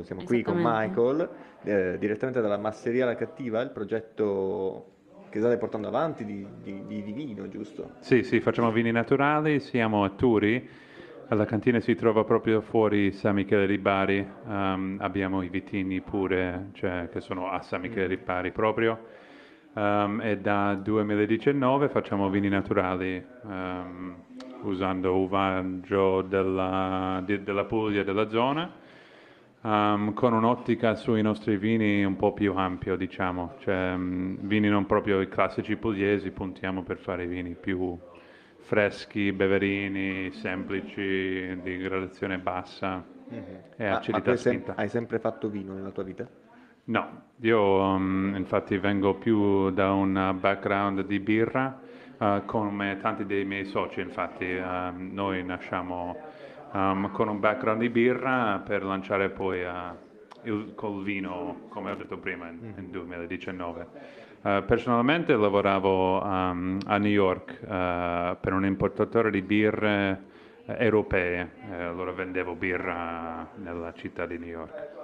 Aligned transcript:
appunto 0.00 0.04
siamo 0.04 0.22
qui 0.24 0.42
con. 0.42 0.56
Michael, 0.60 1.28
eh, 1.62 1.96
direttamente 1.98 2.40
dalla 2.40 2.58
Masseria 2.58 3.04
La 3.06 3.14
Cattiva, 3.14 3.60
il 3.60 3.70
progetto 3.70 4.86
che 5.28 5.38
state 5.38 5.58
portando 5.58 5.88
avanti 5.88 6.24
di, 6.24 6.46
di- 6.62 6.86
di- 6.86 7.02
di 7.04 7.12
vino, 7.12 7.48
giusto? 7.48 7.92
Sì, 8.00 8.22
sì, 8.22 8.40
facciamo 8.40 8.72
vini 8.72 8.90
naturali, 8.90 9.60
siamo 9.60 10.02
a 10.04 10.10
Turi, 10.10 10.68
la 11.28 11.44
cantina 11.44 11.78
si 11.78 11.94
trova 11.94 12.24
proprio 12.24 12.60
fuori 12.60 13.12
San 13.12 13.36
Michele 13.36 13.66
di 13.68 13.78
Bari, 13.78 14.26
ehm, 14.48 14.96
abbiamo 15.00 15.42
i 15.42 15.48
vitini 15.48 16.00
pure, 16.00 16.70
cioè, 16.72 17.08
che 17.12 17.20
sono 17.20 17.48
a 17.50 17.60
San 17.62 17.80
Michele 17.82 18.08
di 18.08 18.16
Bari 18.16 18.50
proprio, 18.50 19.18
Ehm, 19.72 20.20
e 20.24 20.36
da 20.38 20.74
2019 20.74 21.88
facciamo 21.90 22.28
vini 22.28 22.48
naturali 22.48 23.24
ehm, 23.46 24.14
usando 24.62 25.14
uvaggio 25.16 26.22
della, 26.22 27.22
di- 27.24 27.44
della 27.44 27.64
Puglia 27.64 28.00
e 28.00 28.04
della 28.04 28.28
zona. 28.28 28.68
Ehm, 29.62 30.14
con 30.14 30.32
un'ottica 30.32 30.94
sui 30.94 31.20
nostri 31.22 31.56
vini 31.58 32.02
un 32.04 32.16
po' 32.16 32.32
più 32.32 32.54
ampio, 32.56 32.96
diciamo, 32.96 33.56
cioè 33.58 33.94
mm, 33.96 34.36
vini 34.46 34.68
non 34.68 34.86
proprio 34.86 35.20
i 35.20 35.28
classici 35.28 35.76
pugliesi, 35.76 36.30
puntiamo 36.30 36.82
per 36.82 36.98
fare 36.98 37.26
vini 37.26 37.54
più 37.54 37.98
freschi, 38.56 39.32
beverini, 39.32 40.30
semplici, 40.32 41.60
di 41.60 41.76
gradazione 41.78 42.38
bassa 42.38 43.06
e 43.76 43.86
Ma- 43.88 44.06
ma 44.10 44.20
acidità 44.20 44.34
sem- 44.36 44.62
spinta. 44.62 44.76
hai 44.76 44.88
sempre 44.88 45.18
fatto 45.18 45.50
vino 45.50 45.74
nella 45.74 45.90
tua 45.92 46.02
vita? 46.02 46.26
No, 46.84 47.22
io 47.42 47.96
mm, 47.98 48.34
infatti 48.36 48.76
vengo 48.78 49.16
più 49.18 49.70
da 49.70 49.92
un 49.92 50.36
background 50.40 51.02
di 51.06 51.20
birra, 51.20 51.80
eh, 52.18 52.42
come 52.46 52.96
tanti 53.00 53.26
dei 53.26 53.44
miei 53.44 53.64
soci, 53.64 54.00
infatti 54.00 54.44
ehm, 54.46 55.10
noi 55.12 55.44
nasciamo 55.44 56.24
ehm, 56.72 57.10
con 57.12 57.28
un 57.28 57.40
background 57.40 57.80
di 57.80 57.88
birra 57.88 58.62
per 58.64 58.84
lanciare 58.84 59.30
poi 59.30 59.60
eh, 59.60 59.72
il, 60.44 60.72
col 60.74 61.02
vino, 61.02 61.62
come 61.68 61.90
ho 61.90 61.94
detto 61.94 62.18
prima, 62.18 62.48
in, 62.48 62.72
in 62.76 62.90
2019. 62.90 63.86
Eh, 64.42 64.62
personalmente 64.66 65.34
lavoravo 65.36 66.24
ehm, 66.24 66.78
a 66.86 66.98
New 66.98 67.10
York 67.10 67.60
eh, 67.62 68.36
per 68.40 68.52
un 68.52 68.64
importatore 68.64 69.30
di 69.30 69.42
birre 69.42 70.28
europee, 70.66 71.50
allora 71.68 72.12
vendevo 72.12 72.54
birra 72.54 73.48
nella 73.56 73.92
città 73.92 74.24
di 74.24 74.38
New 74.38 74.48
York. 74.48 75.00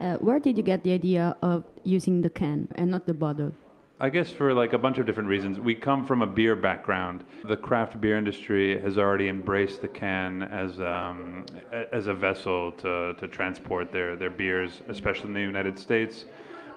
Uh, 0.00 0.16
where 0.20 0.40
did 0.40 0.56
you 0.56 0.64
get 0.64 0.82
the 0.82 0.90
idea 0.90 1.36
of 1.40 1.64
using 1.84 2.20
the 2.20 2.30
can 2.30 2.66
and 2.76 2.90
not 2.90 3.06
the 3.06 3.14
bottle? 3.14 3.52
I 4.00 4.10
guess 4.10 4.28
for 4.28 4.52
like 4.52 4.72
a 4.72 4.78
bunch 4.78 4.98
of 4.98 5.06
different 5.06 5.28
reasons. 5.28 5.60
We 5.60 5.76
come 5.76 6.04
from 6.04 6.22
a 6.22 6.26
beer 6.26 6.56
background. 6.56 7.22
The 7.44 7.56
craft 7.56 8.00
beer 8.00 8.18
industry 8.18 8.80
has 8.80 8.98
already 8.98 9.28
embraced 9.28 9.82
the 9.82 9.88
can 9.88 10.42
as 10.42 10.80
um, 10.80 11.46
as 11.92 12.08
a 12.08 12.14
vessel 12.14 12.72
to, 12.72 13.14
to 13.14 13.28
transport 13.28 13.92
their, 13.92 14.16
their 14.16 14.30
beers, 14.30 14.82
especially 14.88 15.28
in 15.28 15.34
the 15.34 15.40
United 15.40 15.78
States, 15.78 16.24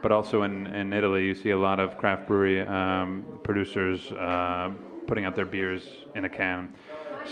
but 0.03 0.11
also 0.11 0.43
in, 0.43 0.67
in 0.67 0.93
Italy. 0.93 1.25
You 1.25 1.33
see 1.33 1.49
a 1.49 1.57
lot 1.57 1.79
of 1.79 1.97
craft 1.97 2.27
brewery 2.27 2.61
um, 2.61 3.25
producers 3.43 4.11
uh, 4.11 4.71
putting 5.07 5.25
out 5.25 5.35
their 5.35 5.45
beers 5.45 5.87
in 6.13 6.25
a 6.25 6.29
can. 6.29 6.71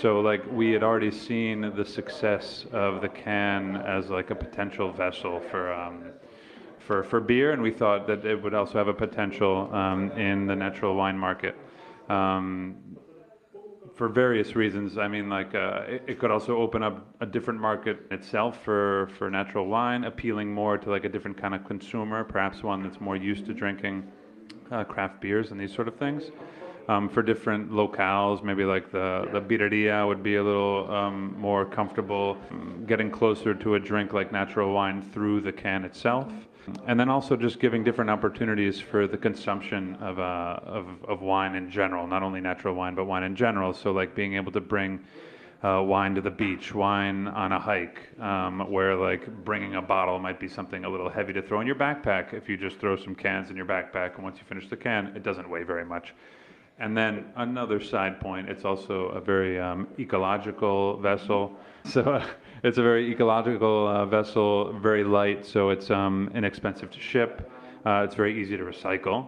So 0.01 0.19
like 0.19 0.41
we 0.51 0.71
had 0.71 0.81
already 0.81 1.11
seen 1.11 1.73
the 1.75 1.85
success 1.85 2.65
of 2.71 3.01
the 3.01 3.09
can 3.09 3.75
as 3.75 4.09
like 4.09 4.31
a 4.31 4.35
potential 4.35 4.91
vessel 4.91 5.41
for 5.51 5.71
um, 5.71 6.05
for, 6.85 7.03
for 7.03 7.19
beer, 7.19 7.51
and 7.51 7.61
we 7.61 7.71
thought 7.71 8.07
that 8.07 8.25
it 8.25 8.41
would 8.41 8.53
also 8.53 8.77
have 8.77 8.87
a 8.87 8.93
potential 8.93 9.73
um, 9.73 10.11
in 10.11 10.47
the 10.47 10.55
natural 10.55 10.95
wine 10.95 11.17
market. 11.17 11.55
Um, 12.09 12.77
for 13.95 14.09
various 14.09 14.55
reasons. 14.55 14.97
I 14.97 15.07
mean, 15.07 15.29
like 15.29 15.55
uh, 15.55 15.83
it, 15.87 16.03
it 16.07 16.19
could 16.19 16.29
also 16.29 16.57
open 16.57 16.83
up 16.83 17.15
a 17.21 17.25
different 17.25 17.59
market 17.61 18.05
itself 18.11 18.61
for, 18.63 19.09
for 19.17 19.29
natural 19.29 19.67
wine, 19.67 20.03
appealing 20.03 20.53
more 20.53 20.77
to 20.77 20.89
like 20.89 21.05
a 21.05 21.09
different 21.09 21.37
kind 21.37 21.55
of 21.55 21.65
consumer, 21.65 22.23
perhaps 22.23 22.61
one 22.61 22.83
that's 22.83 22.99
more 22.99 23.15
used 23.15 23.45
to 23.45 23.53
drinking 23.53 24.05
uh, 24.71 24.83
craft 24.83 25.21
beers 25.21 25.51
and 25.51 25.59
these 25.59 25.73
sort 25.73 25.87
of 25.87 25.95
things. 25.95 26.31
Um, 26.87 27.09
for 27.09 27.23
different 27.23 27.71
locales, 27.71 28.43
maybe 28.43 28.63
like 28.63 28.91
the, 28.91 29.27
the 29.33 29.41
birreria 29.41 30.07
would 30.07 30.21
be 30.21 30.35
a 30.35 30.43
little 30.43 30.87
um, 30.91 31.35
more 31.35 31.65
comfortable 31.65 32.37
mm, 32.53 32.85
getting 32.85 33.09
closer 33.09 33.55
to 33.55 33.73
a 33.73 33.79
drink 33.79 34.13
like 34.13 34.31
natural 34.31 34.71
wine 34.71 35.01
through 35.11 35.41
the 35.41 35.51
can 35.51 35.83
itself. 35.83 36.31
And 36.85 36.99
then 36.99 37.09
also 37.09 37.35
just 37.35 37.59
giving 37.59 37.83
different 37.83 38.11
opportunities 38.11 38.79
for 38.79 39.07
the 39.07 39.17
consumption 39.17 39.95
of, 39.95 40.19
uh, 40.19 40.59
of, 40.63 40.87
of 41.07 41.21
wine 41.21 41.55
in 41.55 41.71
general, 41.71 42.05
not 42.05 42.21
only 42.21 42.39
natural 42.39 42.75
wine, 42.75 42.93
but 42.93 43.05
wine 43.05 43.23
in 43.23 43.35
general. 43.35 43.73
So, 43.73 43.91
like 43.91 44.15
being 44.15 44.35
able 44.35 44.51
to 44.51 44.61
bring 44.61 44.99
uh, 45.63 45.81
wine 45.81 46.13
to 46.15 46.21
the 46.21 46.29
beach, 46.29 46.73
wine 46.73 47.27
on 47.27 47.51
a 47.51 47.59
hike, 47.59 47.99
um, 48.19 48.71
where 48.71 48.95
like 48.95 49.27
bringing 49.43 49.75
a 49.75 49.81
bottle 49.81 50.19
might 50.19 50.39
be 50.39 50.47
something 50.47 50.85
a 50.85 50.89
little 50.89 51.09
heavy 51.09 51.33
to 51.33 51.41
throw 51.41 51.61
in 51.61 51.67
your 51.67 51.75
backpack. 51.75 52.33
If 52.33 52.49
you 52.49 52.57
just 52.57 52.77
throw 52.77 52.95
some 52.95 53.15
cans 53.15 53.49
in 53.49 53.55
your 53.55 53.65
backpack, 53.65 54.15
and 54.15 54.23
once 54.23 54.37
you 54.37 54.43
finish 54.47 54.69
the 54.69 54.77
can, 54.77 55.07
it 55.15 55.23
doesn't 55.23 55.49
weigh 55.49 55.63
very 55.63 55.85
much. 55.85 56.13
And 56.77 56.95
then 56.97 57.25
another 57.37 57.79
side 57.79 58.19
point, 58.19 58.49
it's 58.49 58.65
also 58.65 59.05
a 59.09 59.21
very 59.21 59.59
um, 59.59 59.87
ecological 59.97 60.97
vessel. 60.97 61.53
So 61.85 62.01
uh, 62.01 62.25
it's 62.63 62.77
a 62.77 62.81
very 62.81 63.11
ecological 63.11 63.87
uh, 63.87 64.05
vessel, 64.05 64.73
very 64.73 65.03
light, 65.03 65.45
so 65.45 65.69
it's 65.69 65.89
um, 65.89 66.29
inexpensive 66.35 66.91
to 66.91 66.99
ship. 66.99 67.49
Uh, 67.85 68.03
it's 68.05 68.15
very 68.15 68.41
easy 68.41 68.57
to 68.57 68.63
recycle. 68.63 69.27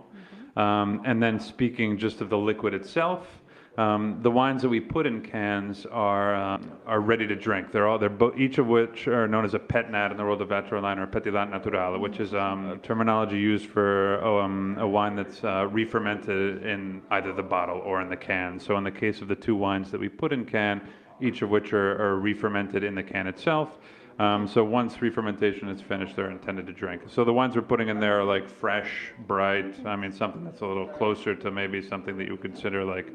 Um, 0.58 1.02
and 1.06 1.22
then 1.22 1.40
speaking 1.40 1.98
just 1.98 2.20
of 2.20 2.30
the 2.30 2.38
liquid 2.38 2.74
itself, 2.74 3.28
um, 3.78 4.20
the 4.24 4.32
wines 4.32 4.64
that 4.64 4.70
we 4.70 4.80
put 4.80 5.06
in 5.06 5.22
cans 5.22 5.86
are 5.92 6.34
um, 6.36 6.72
are 6.88 7.00
ready 7.00 7.28
to 7.28 7.36
drink. 7.36 7.72
They're 7.72 7.88
all 7.88 8.00
they're 8.00 8.10
bo- 8.10 8.34
each 8.36 8.58
of 8.58 8.66
which 8.66 9.08
are 9.08 9.28
known 9.28 9.46
as 9.46 9.54
a 9.54 9.60
pet 9.60 9.92
nat 9.92 10.10
in 10.10 10.18
the 10.18 10.24
world 10.24 10.42
of 10.42 10.50
Vatroline 10.50 10.98
or 10.98 11.06
pétillant 11.06 11.52
naturale, 11.52 12.00
which 12.00 12.20
is 12.20 12.34
um, 12.34 12.72
a 12.72 12.78
terminology 12.78 13.38
used 13.38 13.68
for 13.68 14.20
oh, 14.24 14.40
um, 14.40 14.78
a 14.80 14.88
wine 14.88 15.16
that's 15.16 15.44
uh, 15.44 15.68
re-fermented 15.72 16.66
in 16.66 17.04
either 17.12 17.34
the 17.34 17.44
bottle 17.44 17.78
or 17.80 18.02
in 18.02 18.10
the 18.10 18.18
can. 18.18 18.60
So 18.60 18.78
in 18.78 18.84
the 18.84 18.92
case 18.92 19.22
of 19.22 19.28
the 19.28 19.36
two 19.36 19.56
wines 19.56 19.92
that 19.92 20.00
we 20.00 20.10
put 20.10 20.34
in 20.34 20.44
can, 20.44 20.82
each 21.22 21.44
of 21.44 21.50
which 21.52 21.72
are, 21.72 22.02
are 22.02 22.16
re-fermented 22.16 22.84
in 22.84 22.96
the 22.96 23.04
can 23.04 23.28
itself. 23.28 23.78
Um, 24.18 24.48
so 24.48 24.64
once 24.64 25.00
re-fermentation 25.00 25.70
is 25.70 25.80
finished, 25.80 26.16
they're 26.16 26.32
intended 26.32 26.66
to 26.66 26.74
drink. 26.74 27.04
So 27.08 27.24
the 27.24 27.34
wines 27.34 27.56
we're 27.56 27.62
putting 27.62 27.90
in 27.90 28.00
there 28.00 28.20
are 28.20 28.24
like 28.24 28.50
fresh, 28.50 29.12
bright. 29.28 29.86
I 29.86 29.96
mean, 29.96 30.12
something 30.12 30.44
that's 30.44 30.62
a 30.62 30.66
little 30.66 30.88
closer 30.88 31.36
to 31.36 31.52
maybe 31.52 31.88
something 31.88 32.18
that 32.18 32.26
you 32.28 32.38
consider 32.38 32.84
like 32.84 33.12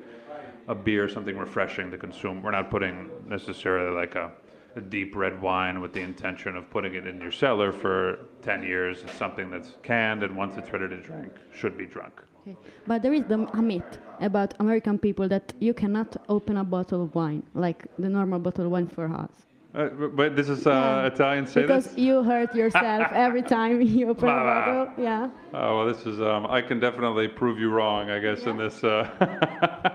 a 0.68 0.74
beer, 0.74 1.08
something 1.08 1.36
refreshing 1.36 1.90
to 1.90 1.98
consume. 1.98 2.42
We're 2.42 2.50
not 2.52 2.70
putting 2.70 3.10
necessarily 3.28 3.94
like 3.94 4.14
a, 4.14 4.30
a 4.76 4.80
deep 4.80 5.14
red 5.16 5.40
wine 5.42 5.80
with 5.80 5.92
the 5.92 6.00
intention 6.00 6.56
of 6.56 6.68
putting 6.70 6.94
it 6.94 7.06
in 7.06 7.20
your 7.20 7.32
cellar 7.32 7.72
for 7.72 8.18
10 8.42 8.62
years. 8.62 9.02
It's 9.02 9.14
something 9.14 9.50
that's 9.50 9.74
canned 9.82 10.22
and 10.22 10.36
once 10.36 10.56
it's 10.56 10.72
ready 10.72 10.88
to 10.88 10.96
drink, 11.00 11.32
should 11.52 11.76
be 11.76 11.86
drunk. 11.86 12.22
Okay. 12.42 12.56
But 12.86 13.02
there 13.02 13.12
is 13.12 13.22
the, 13.28 13.46
a 13.56 13.62
myth 13.62 13.98
about 14.20 14.54
American 14.58 14.98
people 14.98 15.28
that 15.28 15.52
you 15.60 15.72
cannot 15.74 16.16
open 16.28 16.56
a 16.56 16.64
bottle 16.64 17.02
of 17.04 17.14
wine, 17.14 17.42
like 17.54 17.84
the 17.98 18.08
normal 18.08 18.38
bottle 18.40 18.64
of 18.66 18.70
wine 18.72 18.88
for 18.88 19.06
us. 19.12 19.30
Uh, 19.74 19.88
but- 19.88 20.36
this 20.36 20.48
is 20.50 20.66
uh, 20.66 20.70
Yeah. 20.70 21.06
Italian 21.06 21.46
say 21.46 21.62
because 21.62 21.86
this? 21.86 21.96
you 21.98 22.22
hurt 22.22 22.54
yourself 22.54 23.08
every 23.12 23.42
time 23.42 23.80
you 23.96 24.10
open 24.10 24.28
a 24.28 24.32
Bah, 24.32 24.42
bah. 24.44 24.66
bottle. 24.84 25.02
Yeah. 25.02 25.30
Oh 25.54 25.76
well, 25.78 25.86
this 25.86 26.04
is. 26.04 26.20
Um, 26.20 26.46
I 26.46 26.60
can 26.60 26.78
definitely 26.80 27.28
prove 27.28 27.58
you 27.58 27.70
wrong, 27.70 28.10
I 28.10 28.18
guess, 28.18 28.42
in 28.42 28.56
this 28.58 28.82
uh, 28.84 29.08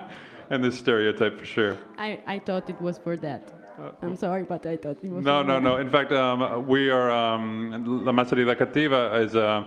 in 0.52 0.62
this 0.62 0.78
stereotype 0.78 1.40
for 1.40 1.46
sure. 1.46 1.78
I, 1.98 2.20
I 2.26 2.40
thought 2.40 2.70
it 2.70 2.80
was 2.82 2.98
for 2.98 3.18
that. 3.18 3.54
I'm 4.02 4.16
sorry, 4.16 4.44
but 4.44 4.66
I 4.66 4.76
thought 4.76 4.98
it 5.04 5.12
was 5.12 5.24
No, 5.24 5.44
no, 5.44 5.56
that. 5.56 5.64
no. 5.64 5.78
In 5.78 5.90
fact, 5.90 6.12
um, 6.12 6.66
we 6.68 6.90
are. 6.90 7.12
Um, 7.12 8.04
La 8.06 8.12
La 8.12 8.24
Cattiva 8.24 9.24
is. 9.24 9.36
Uh, 9.36 9.66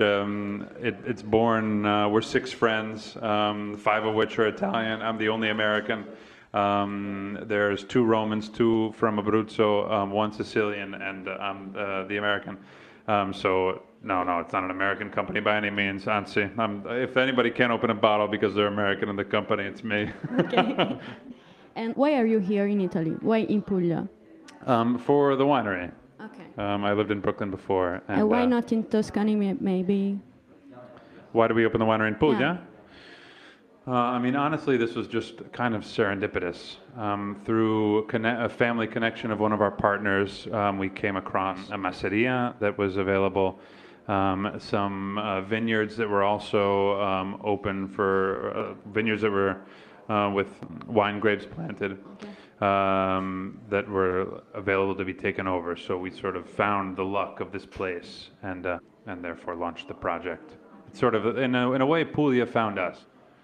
um, 0.00 0.66
it, 0.80 0.96
it's 1.04 1.22
born. 1.22 1.84
Uh, 1.84 2.08
we're 2.08 2.22
six 2.22 2.50
friends, 2.50 3.16
um, 3.20 3.76
five 3.76 4.06
of 4.06 4.14
which 4.14 4.38
are 4.38 4.46
Italian. 4.46 5.02
I'm 5.02 5.18
the 5.18 5.28
only 5.28 5.50
American. 5.50 6.06
Um, 6.54 7.38
there's 7.42 7.84
two 7.84 8.04
Romans, 8.04 8.48
two 8.48 8.92
from 8.92 9.18
Abruzzo, 9.18 9.90
um, 9.90 10.10
one 10.10 10.32
Sicilian, 10.32 10.94
and 10.94 11.28
uh, 11.28 11.32
I'm 11.32 11.74
uh, 11.76 12.04
the 12.04 12.16
American. 12.16 12.56
Um, 13.08 13.34
so 13.34 13.82
no, 14.02 14.22
no, 14.22 14.40
it's 14.40 14.52
not 14.52 14.64
an 14.64 14.70
American 14.70 15.10
company 15.10 15.40
by 15.40 15.56
any 15.56 15.70
means. 15.70 16.04
Anzi, 16.06 16.56
um, 16.58 16.82
if 16.88 17.16
anybody 17.16 17.50
can't 17.50 17.72
open 17.72 17.90
a 17.90 17.94
bottle 17.94 18.28
because 18.28 18.54
they're 18.54 18.66
American 18.66 19.08
in 19.08 19.16
the 19.16 19.24
company, 19.24 19.64
it's 19.64 19.84
me. 19.84 20.10
Okay. 20.38 20.96
and 21.76 21.94
why 21.96 22.14
are 22.18 22.26
you 22.26 22.38
here 22.38 22.66
in 22.66 22.80
Italy? 22.80 23.16
Why 23.20 23.38
in 23.38 23.62
Puglia? 23.62 24.08
um, 24.66 24.98
for 24.98 25.36
the 25.36 25.44
winery. 25.44 25.90
Okay. 26.20 26.44
Um, 26.62 26.84
I 26.84 26.92
lived 26.92 27.10
in 27.10 27.20
Brooklyn 27.20 27.50
before. 27.50 28.02
And, 28.08 28.20
And 28.20 28.28
why 28.28 28.42
uh, 28.42 28.46
not 28.46 28.72
in 28.72 28.84
Tuscany, 28.84 29.34
maybe? 29.34 30.18
Why 31.32 31.46
did 31.46 31.54
we 31.54 31.64
open 31.64 31.80
the 31.80 31.86
winery 31.86 32.08
in 32.08 32.14
Puglia? 32.16 32.60
Yeah. 32.60 32.66
Uh, 33.86 33.92
I 33.92 34.18
mean, 34.18 34.36
honestly, 34.36 34.76
this 34.76 34.94
was 34.94 35.08
just 35.08 35.40
kind 35.52 35.74
of 35.74 35.82
serendipitous. 35.82 36.76
Um, 36.98 37.40
through 37.46 38.06
conne- 38.08 38.26
a 38.26 38.48
family 38.48 38.86
connection 38.86 39.30
of 39.30 39.40
one 39.40 39.52
of 39.52 39.62
our 39.62 39.70
partners, 39.70 40.46
um, 40.52 40.78
we 40.78 40.90
came 40.90 41.16
across 41.16 41.58
a 41.70 41.76
masseria 41.76 42.54
that 42.60 42.76
was 42.76 42.98
available, 42.98 43.58
um, 44.10 44.56
some 44.58 45.18
uh, 45.18 45.40
vineyards 45.42 45.96
that 45.96 46.08
were 46.08 46.22
also 46.22 47.00
um, 47.00 47.40
open 47.44 47.88
for 47.88 48.50
uh, 48.50 48.74
vineyards 48.92 49.22
that 49.22 49.30
were 49.30 49.56
uh, 50.08 50.30
with 50.34 50.48
wine 50.86 51.20
grapes 51.20 51.46
planted. 51.46 51.92
um, 52.60 53.58
that 53.70 53.88
were 53.88 54.42
available 54.54 54.94
to 54.94 55.04
be 55.04 55.14
taken 55.14 55.46
over. 55.46 55.76
So 55.76 55.96
we 55.96 56.10
sort 56.10 56.36
of 56.36 56.48
found 56.48 56.96
the 56.96 57.04
luck 57.04 57.40
of 57.40 57.52
this 57.52 57.64
place 57.64 58.30
and, 58.42 58.66
uh, 58.66 58.78
and 59.06 59.24
therefore 59.24 59.54
launched 59.54 59.88
the 59.88 59.94
project. 59.94 60.56
It's 60.88 61.00
sort 61.00 61.14
of, 61.14 61.38
in 61.38 61.54
a, 61.54 61.72
in 61.72 61.80
a 61.80 61.86
way, 61.86 62.04
Puglia 62.04 62.46
found 62.46 62.78
us. 62.78 62.98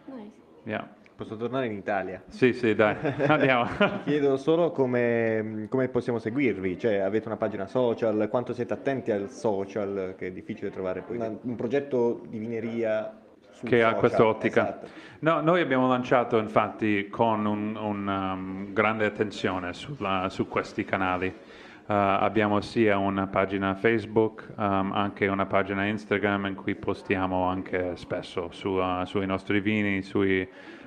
Nice. 0.09 0.27
Yeah. 0.67 0.85
Posso 1.17 1.37
tornare 1.37 1.65
in 1.65 1.73
Italia. 1.73 2.23
Sì, 2.29 2.53
sì, 2.53 2.75
dai, 2.75 2.95
andiamo. 3.27 3.67
Chiedo 4.05 4.37
solo 4.37 4.71
come, 4.71 5.67
come 5.71 5.89
possiamo 5.89 6.19
seguirvi, 6.19 6.79
cioè 6.79 6.97
avete 6.97 7.27
una 7.29 7.39
pagina 7.39 7.67
social, 7.67 8.29
quanto 8.29 8.53
siete 8.53 8.75
attenti 8.75 9.11
al 9.11 9.31
social, 9.31 10.15
che 10.19 10.27
è 10.27 10.31
difficile 10.31 10.71
trovare 10.71 11.01
poi 11.01 11.17
una- 11.17 11.35
un 11.41 11.55
progetto 11.57 12.21
di 12.29 12.37
vineria 12.39 13.19
che 13.65 13.83
ha 13.83 13.95
questa 13.95 14.27
ottica. 14.27 14.63
esatto. 14.63 14.89
No, 15.21 15.41
noi 15.41 15.63
abbiamo 15.63 15.89
lanciato 15.89 16.37
infatti 16.37 17.09
con 17.09 17.47
un, 17.47 17.75
un, 17.77 18.07
um, 18.07 18.73
grande 18.75 19.07
attenzione 19.07 19.73
sulla- 19.73 20.29
su 20.29 20.47
questi 20.49 20.85
canali. 20.85 21.29
Uh, 21.29 21.93
abbiamo 21.95 22.61
sia 22.61 22.99
una 22.99 23.27
pagina 23.29 23.75
Facebook, 23.75 24.53
um, 24.57 24.91
anche 24.93 25.29
una 25.29 25.47
pagina 25.47 25.87
Instagram 25.87 26.47
in 26.47 26.55
cui 26.57 26.75
postiamo 26.75 27.45
anche 27.45 27.93
spesso 27.97 28.49
su, 28.51 28.71
uh, 28.71 29.05
sui 29.05 29.25
nostri 29.25 29.61
vini, 29.61 30.03
sui 30.03 30.47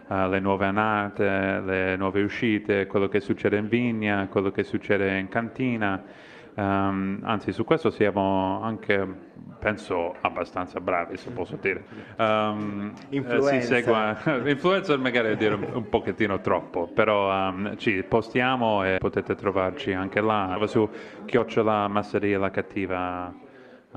uh, 0.09 0.27
le 0.27 0.39
nuove 0.39 0.65
annate, 0.65 1.61
le 1.63 1.95
nuove 1.95 2.21
uscite, 2.21 2.87
quello 2.87 3.07
che 3.07 3.19
succede 3.21 3.57
in 3.57 3.67
vigna, 3.67 4.27
quello 4.27 4.51
che 4.51 4.63
succede 4.63 5.17
in 5.17 5.29
cantina. 5.29 6.03
Um, 6.55 7.19
anzi, 7.23 7.53
su 7.53 7.63
questo 7.63 7.89
siamo 7.89 8.61
anche, 8.61 9.07
penso, 9.59 10.15
abbastanza 10.19 10.81
bravi, 10.81 11.15
se 11.15 11.31
posso 11.31 11.57
dire. 11.61 11.85
Um, 12.17 12.93
eh, 13.09 13.15
Influencer. 13.15 13.61
si 13.61 13.67
segua, 13.67 14.17
influencer 14.45 14.97
magari 14.99 15.29
è 15.29 15.37
dire 15.37 15.53
un, 15.53 15.87
pochettino 15.87 16.41
troppo, 16.41 16.87
però 16.87 17.49
um, 17.49 17.77
ci 17.77 18.03
postiamo 18.03 18.83
e 18.83 18.97
potete 18.97 19.35
trovarci 19.35 19.93
anche 19.93 20.19
là, 20.19 20.59
su 20.65 20.89
chiocciola 21.25 21.87
masseria 21.87 22.37
la 22.37 22.51
cattiva, 22.51 23.33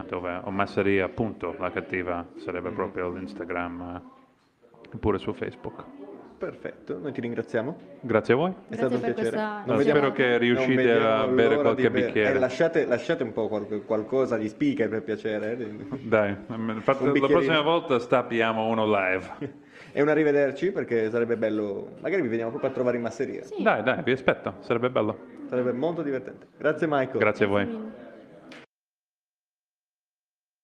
dove, 0.06 0.41
o 0.44 0.50
masseria 0.50 1.06
appunto 1.06 1.56
la 1.59 1.73
cattiva 1.73 2.25
sarebbe 2.37 2.70
proprio 2.70 3.11
l'Instagram, 3.11 3.81
eh, 3.81 4.94
oppure 4.94 5.19
su 5.19 5.32
Facebook. 5.32 6.01
Perfetto, 6.46 6.98
noi 7.00 7.12
ti 7.12 7.20
ringraziamo. 7.20 7.76
Grazie 8.00 8.34
a 8.34 8.36
voi. 8.36 8.50
È 8.50 8.54
Grazie 8.74 8.76
stato 8.76 8.94
un 8.94 9.00
per 9.00 9.14
piacere. 9.14 9.30
questa- 9.36 9.52
Non 9.54 9.62
Spero 9.62 9.76
vediamo- 9.76 10.10
che 10.12 10.28
non 10.28 10.38
riuscite 10.38 10.74
vediamo 10.74 11.08
a 11.22 11.26
bere 11.28 11.48
l'ora 11.50 11.62
qualche 11.62 11.90
bere. 11.90 12.06
bicchiere. 12.06 12.34
Eh, 12.34 12.38
lasciate, 12.40 12.84
lasciate 12.86 13.22
un 13.22 13.32
po' 13.32 13.46
qual- 13.46 13.82
qualcosa 13.86 14.36
di 14.36 14.48
speaker 14.48 14.88
per 14.88 15.02
piacere. 15.04 15.52
eh. 15.56 15.66
Dai, 16.02 16.30
infatti, 16.30 16.58
Un 16.58 17.06
la 17.06 17.12
bicchierino. 17.12 17.26
prossima 17.28 17.60
volta 17.60 17.98
stappiamo 18.00 18.66
uno 18.66 18.84
live. 18.86 19.60
E 19.94 20.00
un 20.00 20.08
arrivederci 20.08 20.72
perché 20.72 21.10
sarebbe 21.10 21.36
bello, 21.36 21.96
magari 22.00 22.22
vi 22.22 22.28
veniamo 22.28 22.48
proprio 22.50 22.70
a 22.70 22.72
trovare 22.72 22.96
in 22.96 23.02
masseria. 23.02 23.42
Sì. 23.44 23.62
Dai, 23.62 23.82
dai, 23.82 24.02
vi 24.02 24.12
aspetto, 24.12 24.54
sarebbe 24.60 24.88
bello. 24.88 25.18
Sarebbe 25.50 25.72
molto 25.72 26.00
divertente. 26.00 26.46
Grazie 26.56 26.86
Michael. 26.88 27.18
Grazie 27.18 27.44
a 27.44 27.48
voi. 27.48 27.66
Mille. 27.66 27.78